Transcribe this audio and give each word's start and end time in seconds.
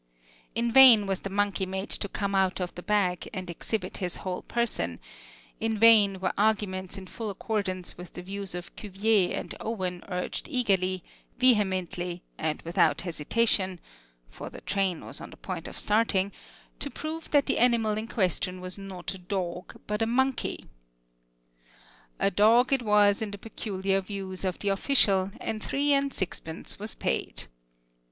In 0.55 0.71
vain 0.71 1.05
was 1.05 1.19
the 1.19 1.29
monkey 1.29 1.67
made 1.67 1.91
to 1.91 2.09
come 2.09 2.33
out 2.33 2.59
of 2.59 2.73
the 2.73 2.81
bag 2.81 3.29
and 3.35 3.47
exhibit 3.51 3.97
his 3.97 4.15
whole 4.25 4.41
person; 4.41 4.99
in 5.59 5.77
vain 5.77 6.19
were 6.19 6.33
arguments 6.39 6.97
in 6.97 7.05
full 7.05 7.29
accordance 7.29 7.99
with 7.99 8.13
the 8.15 8.23
views 8.23 8.55
of 8.55 8.75
Cuvier 8.75 9.31
and 9.37 9.53
Owen 9.59 10.03
urged 10.07 10.47
eagerly, 10.49 11.03
vehemently, 11.37 12.23
and 12.39 12.63
without 12.63 13.01
hesitation 13.01 13.79
(for 14.27 14.49
the 14.49 14.61
train 14.61 15.05
was 15.05 15.21
on 15.21 15.29
the 15.29 15.37
point 15.37 15.67
of 15.67 15.77
starting), 15.77 16.31
to 16.79 16.89
prove 16.89 17.29
that 17.29 17.45
the 17.45 17.59
animal 17.59 17.95
in 17.95 18.07
question 18.07 18.59
was 18.59 18.79
not 18.79 19.13
a 19.13 19.19
dog, 19.19 19.79
but 19.85 20.01
a 20.01 20.07
monkey. 20.07 20.65
A 22.19 22.31
dog 22.31 22.73
it 22.73 22.81
was 22.81 23.21
in 23.21 23.29
the 23.29 23.37
peculiar 23.37 24.01
views 24.01 24.43
of 24.43 24.57
the 24.57 24.69
official, 24.69 25.29
and 25.39 25.61
three 25.63 25.93
and 25.93 26.11
sixpence 26.11 26.79
was 26.79 26.95
paid. 26.95 27.43